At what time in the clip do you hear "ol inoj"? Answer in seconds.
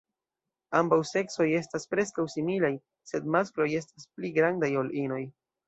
4.85-5.25